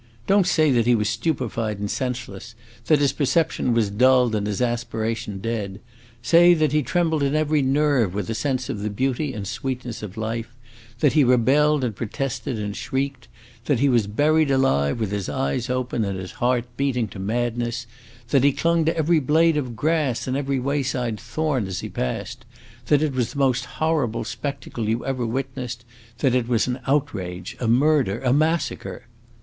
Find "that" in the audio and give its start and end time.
0.71-0.87, 2.87-2.97, 6.55-6.71, 11.01-11.13, 13.65-13.79, 18.29-18.43, 22.87-23.03, 26.17-26.33